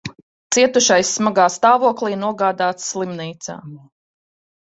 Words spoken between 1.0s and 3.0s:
smagā stāvoklī nogādāts